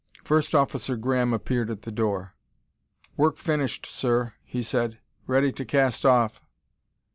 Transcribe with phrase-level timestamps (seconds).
[0.23, 2.33] First Officer Graham appeared at the door.
[3.17, 4.97] "Work finished, sir," he said.
[5.27, 6.41] "Ready to cast off."